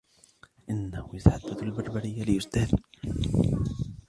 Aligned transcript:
إنهُ 0.69 1.09
يتحدث 1.13 1.63
البربرية 1.63 2.23
لإُستاذي. 2.23 2.77